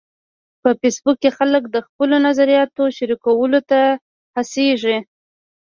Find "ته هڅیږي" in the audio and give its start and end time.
3.69-4.97